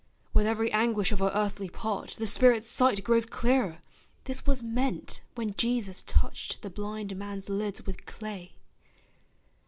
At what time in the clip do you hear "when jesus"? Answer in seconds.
5.35-6.01